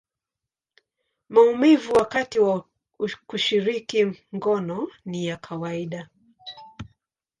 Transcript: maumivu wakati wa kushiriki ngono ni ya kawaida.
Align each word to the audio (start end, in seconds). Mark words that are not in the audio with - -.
maumivu 1.29 1.93
wakati 1.93 2.39
wa 2.39 2.65
kushiriki 3.27 4.21
ngono 4.35 4.87
ni 5.05 5.25
ya 5.27 5.37
kawaida. 5.37 6.09